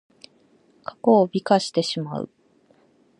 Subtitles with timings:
[0.83, 2.31] 過去を美化してしまう。